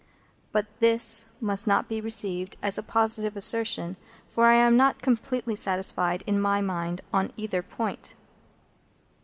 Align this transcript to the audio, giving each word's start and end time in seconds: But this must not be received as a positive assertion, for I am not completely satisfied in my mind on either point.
But 0.51 0.65
this 0.79 1.27
must 1.39 1.67
not 1.67 1.87
be 1.87 2.01
received 2.01 2.57
as 2.63 2.79
a 2.79 2.81
positive 2.81 3.37
assertion, 3.37 3.97
for 4.25 4.47
I 4.47 4.55
am 4.55 4.75
not 4.75 4.99
completely 5.03 5.55
satisfied 5.55 6.23
in 6.25 6.41
my 6.41 6.59
mind 6.59 7.01
on 7.13 7.31
either 7.37 7.61
point. 7.61 8.15